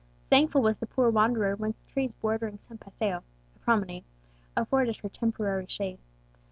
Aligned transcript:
Thankful 0.31 0.63
was 0.63 0.79
the 0.79 0.87
poor 0.87 1.11
wanderer 1.11 1.55
when 1.55 1.73
trees 1.73 2.15
bordering 2.15 2.57
some 2.59 2.79
paseo 2.79 3.21
(promenade) 3.59 4.03
afforded 4.57 4.97
her 4.97 5.09
temporary 5.09 5.67
shade. 5.69 5.99